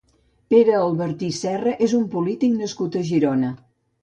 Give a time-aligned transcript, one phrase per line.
[0.53, 3.53] Pere Albertí Serra és un polític nascut a Girona.